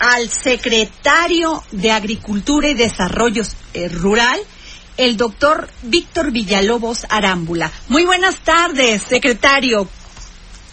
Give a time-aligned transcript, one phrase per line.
[0.00, 3.42] Al secretario de Agricultura y Desarrollo
[3.74, 4.40] eh, Rural,
[4.96, 7.70] el doctor Víctor Villalobos Arámbula.
[7.88, 9.86] Muy buenas tardes, secretario.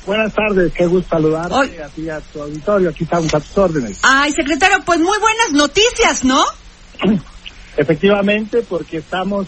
[0.06, 2.90] Buenas tardes, qué gusto saludarte Hoy- a ti a tu auditorio.
[2.90, 4.00] Aquí estamos a tus órdenes.
[4.04, 6.42] Ay, secretario, pues muy buenas noticias, ¿no?
[7.76, 9.48] Efectivamente, porque estamos,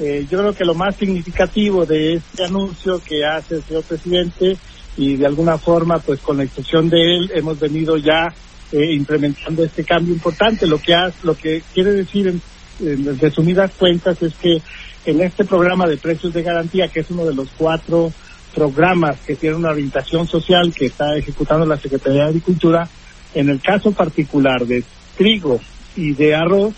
[0.00, 4.58] eh, yo creo que lo más significativo de este anuncio que hace el señor presidente
[4.96, 8.34] y de alguna forma, pues con la instrucción de él, hemos venido ya
[8.72, 10.66] eh, implementando este cambio importante.
[10.66, 14.62] Lo que, ha- lo que quiere decir en, resumidas cuentas es que
[15.04, 18.12] en este programa de precios de garantía, que es uno de los cuatro
[18.54, 22.88] programas que tiene una orientación social que está ejecutando la Secretaría de Agricultura,
[23.34, 24.84] en el caso particular de
[25.16, 25.60] trigo
[25.96, 26.74] y de arroz,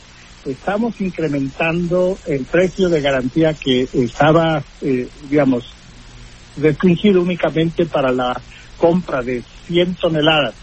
[0.46, 5.72] estamos incrementando el precio de garantía que estaba, eh, digamos,
[6.56, 8.40] restringido únicamente para la
[8.78, 10.54] compra de 100 toneladas.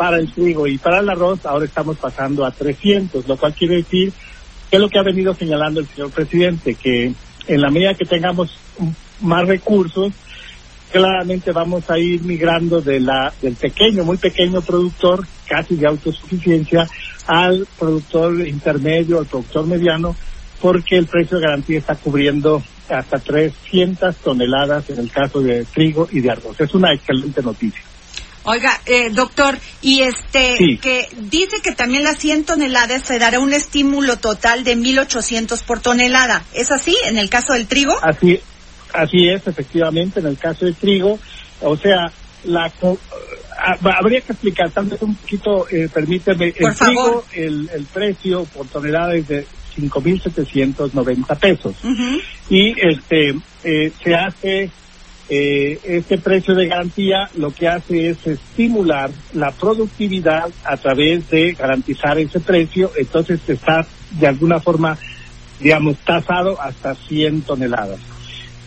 [0.00, 3.76] Para el trigo y para el arroz, ahora estamos pasando a 300, lo cual quiere
[3.76, 4.10] decir
[4.70, 7.12] que es lo que ha venido señalando el señor presidente, que
[7.46, 8.58] en la medida que tengamos
[9.20, 10.14] más recursos,
[10.90, 16.88] claramente vamos a ir migrando de la del pequeño, muy pequeño productor, casi de autosuficiencia,
[17.26, 20.16] al productor intermedio, al productor mediano,
[20.62, 26.08] porque el precio de garantía está cubriendo hasta 300 toneladas en el caso de trigo
[26.10, 26.58] y de arroz.
[26.58, 27.89] Es una excelente noticia.
[28.44, 30.78] Oiga, eh, doctor, y este, Sí.
[30.78, 35.80] que dice que también las 100 toneladas se dará un estímulo total de 1.800 por
[35.80, 36.42] tonelada.
[36.54, 37.94] ¿Es así en el caso del trigo?
[38.02, 38.40] Así,
[38.94, 41.18] así es, efectivamente, en el caso de trigo,
[41.60, 42.12] o sea,
[42.44, 42.98] la co-
[43.58, 47.84] ah, habría que explicar, tal vez un poquito, eh, permíteme, Por el trigo, el, el
[47.86, 49.46] precio por tonelada es de
[49.76, 52.20] 5.790 pesos Ujú.
[52.48, 53.34] y este
[53.64, 54.70] eh, se hace
[55.30, 61.52] eh, este precio de garantía lo que hace es estimular la productividad a través de
[61.52, 64.98] garantizar ese precio, entonces está de alguna forma,
[65.60, 68.00] digamos, tasado hasta 100 toneladas.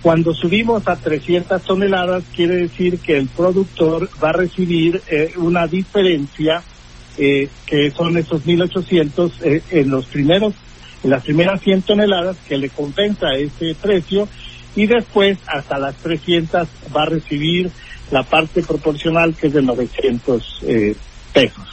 [0.01, 5.68] Cuando subimos a 300 toneladas, quiere decir que el productor va a recibir eh, una
[5.68, 6.63] diferencia
[7.18, 10.53] eh, que son esos 1.800 eh, en los primeros,
[11.03, 14.28] en las primeras 100 toneladas que le compensa ese precio
[14.75, 17.72] y después hasta las 300 va a recibir
[18.11, 20.95] la parte proporcional que es de 900 eh,
[21.34, 21.67] pesos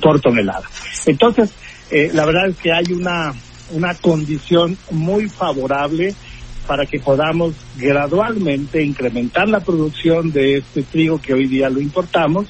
[0.00, 0.64] por tonelada.
[1.06, 1.50] Entonces,
[1.90, 3.32] eh, la verdad es que hay una,
[3.72, 6.14] una condición muy favorable
[6.66, 12.46] para que podamos gradualmente incrementar la producción de este trigo que hoy día lo importamos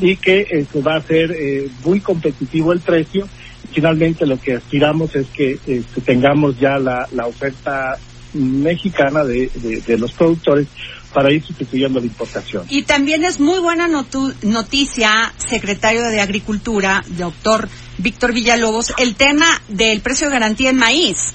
[0.00, 3.26] y que este, va a ser eh, muy competitivo el precio.
[3.72, 7.98] Finalmente lo que aspiramos es que este, tengamos ya la, la oferta
[8.36, 10.68] mexicana de, de- de los productores
[11.12, 12.64] para ir sustituyendo la importación.
[12.68, 19.46] Y también es muy buena notu- noticia, secretario de Agricultura, doctor Víctor Villalobos, el tema
[19.68, 21.32] del precio de garantía en maíz.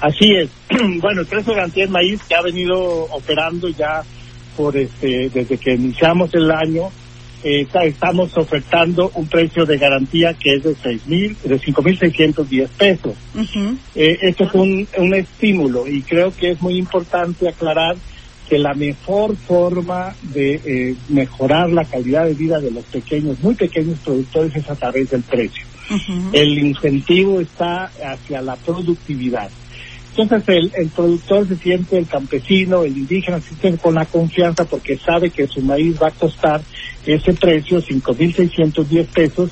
[0.00, 0.48] Así es.
[1.00, 2.78] bueno, el precio de garantía en maíz que ha venido
[3.10, 4.02] operando ya
[4.56, 6.90] por este desde que iniciamos el año
[7.44, 11.98] eh, estamos ofertando un precio de garantía que es de seis mil de cinco mil
[11.98, 13.14] seiscientos diez pesos.
[13.94, 17.96] Eh, esto es un, un estímulo y creo que es muy importante aclarar
[18.48, 23.54] que la mejor forma de eh, mejorar la calidad de vida de los pequeños, muy
[23.54, 25.64] pequeños productores es a través del precio.
[26.32, 29.50] El incentivo está hacia la productividad.
[30.16, 34.64] Entonces el, el productor se siente, el campesino, el indígena se siente con la confianza
[34.64, 36.62] porque sabe que su maíz va a costar
[37.04, 39.50] ese precio, 5.610 pesos,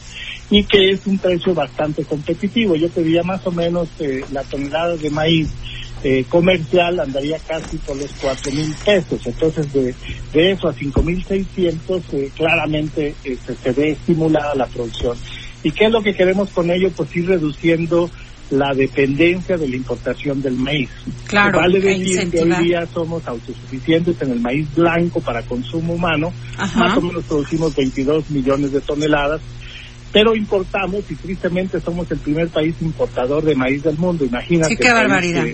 [0.51, 2.77] y que es un precio bastante competitivo.
[2.77, 5.49] Yo te diría más o menos eh, la tonelada de maíz
[6.05, 9.21] eh, comercial andaría casi por los cuatro mil pesos.
[9.25, 9.95] Entonces, de,
[10.33, 15.17] de eso a cinco mil seiscientos, eh, claramente eh, se ve estimulada la producción.
[15.63, 16.91] ¿Y qué es lo que queremos con ello?
[16.97, 18.11] Pues ir reduciendo
[18.53, 20.91] la dependencia de la importación del maíz.
[21.27, 26.33] Claro, Vale decir que hoy día somos autosuficientes en el maíz blanco para consumo humano.
[26.59, 26.79] Ajá.
[26.79, 29.41] Más o menos producimos 22 millones de toneladas
[30.13, 34.27] pero importamos y tristemente somos el primer país importador de maíz del mundo.
[34.27, 34.75] Imagínate.
[34.75, 35.47] Sí, qué barbaridad.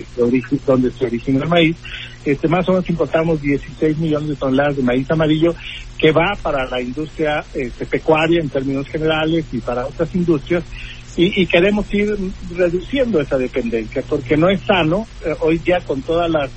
[0.67, 1.77] donde se origina el maíz.
[2.25, 5.55] Este, más o menos importamos 16 millones de toneladas de maíz amarillo
[5.97, 10.63] que va para la industria este, pecuaria en términos generales y para otras industrias.
[11.21, 12.15] Y, queremos ir
[12.55, 16.49] reduciendo esa dependencia porque no es sano eh, hoy día con todas las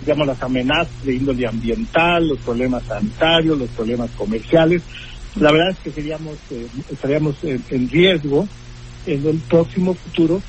[0.00, 4.82] digamos las amenazas de índole ambiental, los problemas sanitarios, los problemas comerciales,
[5.40, 8.46] la verdad es que seríamos, eh, estaríamos en, riesgo
[9.06, 10.40] en el próximo futuro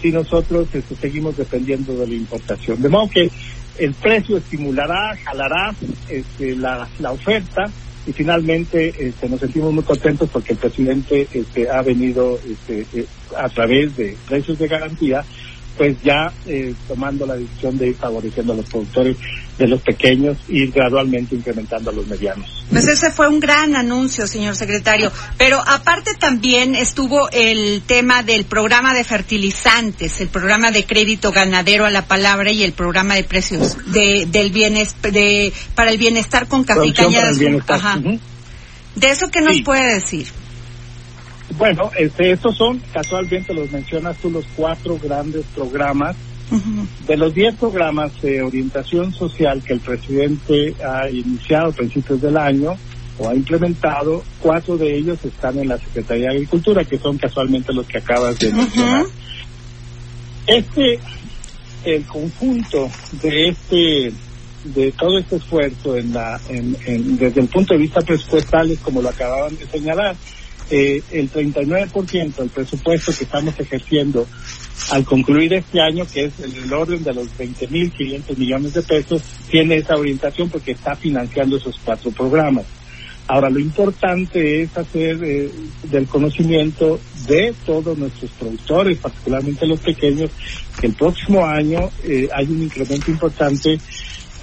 [0.00, 2.80] si nosotros este, seguimos dependiendo de la importación.
[2.80, 3.30] De modo que
[3.76, 5.74] el precio estimulará, jalará
[6.08, 7.70] este, la, la oferta
[8.06, 13.06] y finalmente este, nos sentimos muy contentos porque el presidente este, ha venido este, eh,
[13.36, 15.24] a través de precios de garantía
[15.76, 19.16] pues ya eh, tomando la decisión de ir favoreciendo a los productores
[19.58, 22.66] de los pequeños y ir gradualmente incrementando a los medianos.
[22.70, 25.10] Pues ese fue un gran anuncio, señor secretario.
[25.38, 31.86] Pero aparte también estuvo el tema del programa de fertilizantes, el programa de crédito ganadero
[31.86, 36.48] a la palabra y el programa de precios de, del bienestar, de, para el bienestar
[36.48, 38.00] con café y caña de Ajá.
[38.96, 40.26] ¿De eso qué nos puede decir?
[41.58, 46.16] Bueno, este, estos son, casualmente los mencionas tú, los cuatro grandes programas.
[47.08, 52.36] De los diez programas de orientación social que el presidente ha iniciado a principios del
[52.36, 52.76] año
[53.18, 57.72] o ha implementado, cuatro de ellos están en la Secretaría de Agricultura, que son casualmente
[57.72, 59.06] los que acabas de mencionar.
[60.46, 61.00] Este,
[61.84, 62.88] el conjunto
[63.22, 64.12] de este
[64.64, 69.00] de todo este esfuerzo en la, en, desde el punto de vista presupuestal, es como
[69.00, 70.16] lo acababan de señalar,
[70.70, 74.26] eh, el 39% del presupuesto que estamos ejerciendo
[74.90, 79.76] al concluir este año, que es el orden de los 20.500 millones de pesos, tiene
[79.76, 82.64] esa orientación porque está financiando esos cuatro programas.
[83.28, 85.50] Ahora, lo importante es hacer eh,
[85.90, 90.30] del conocimiento de todos nuestros productores, particularmente los pequeños,
[90.80, 93.80] que el próximo año eh, hay un incremento importante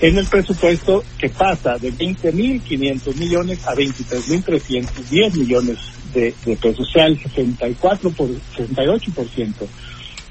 [0.01, 5.77] en el presupuesto que pasa de 20.500 millones a 23.310 millones
[6.13, 9.53] de, pesos, o sea, el 64 por, 68%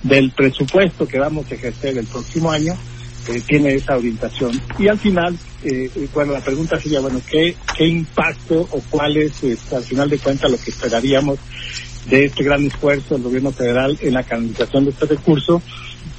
[0.03, 2.75] del presupuesto que vamos a ejercer el próximo año
[3.29, 4.61] eh, tiene esa orientación.
[4.79, 9.17] Y al final, eh, eh, bueno, la pregunta sería, bueno, ¿qué, qué impacto o cuál
[9.17, 11.39] es, este, al final de cuentas, lo que esperaríamos
[12.11, 15.63] de este gran esfuerzo del gobierno federal en la canalización de este recurso?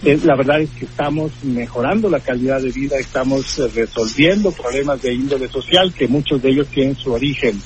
[0.03, 5.47] la verdad es que estamos mejorando la calidad de vida, estamos resolviendo problemas de índole
[5.47, 7.61] social que muchos de ellos tienen su origen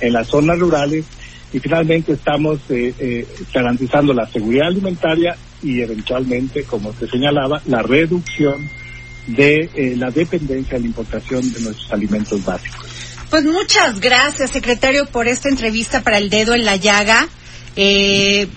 [0.00, 1.06] en las zonas rurales
[1.52, 7.82] y finalmente estamos eh, eh, garantizando la seguridad alimentaria y eventualmente, como se señalaba, la
[7.82, 8.68] reducción
[9.26, 12.86] de eh, la dependencia de la importación de nuestros alimentos básicos.
[13.30, 17.28] Pues muchas gracias, secretario, por esta entrevista para el dedo en la llaga.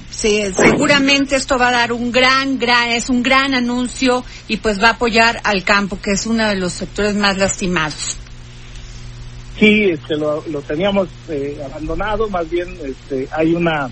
[0.09, 4.89] seguramente esto va a dar un gran, gran, es un gran anuncio y pues va
[4.89, 8.20] a apoyar al campo, que es uno de los sectores más lastimados
[9.61, 13.91] sí este, lo, teníamos eh, abandonado, más bien este, hay una,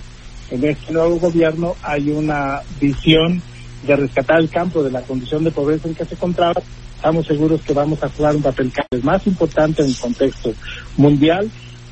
[0.49, 3.39] en este nuevo gobierno hay una visión
[3.85, 6.59] de rescatar el campo de la condición de pobreza en que se encontraba.
[6.95, 10.53] Estamos seguros que vamos a jugar un papel cada vez más importante en el contexto
[10.97, 11.49] mundial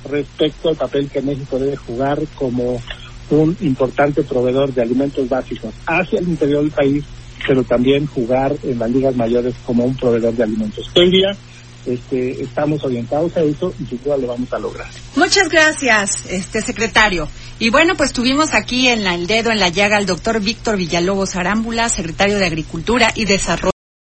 [0.09, 2.81] respecto al papel que México debe jugar como
[3.29, 7.05] un importante proveedor de alimentos básicos hacia el interior del país,
[7.45, 10.89] pero también jugar en las ligas mayores como un proveedor de alimentos.
[10.95, 11.11] Hoy
[11.87, 14.87] este, estamos orientados a eso y sin vamos a lograr.
[15.15, 17.27] Muchas gracias, este secretario.
[17.59, 21.35] Y bueno, pues tuvimos aquí en el dedo en la llaga al doctor Víctor Villalobos
[21.35, 23.76] Arámbula, secretario de Agricultura y Desarrollo.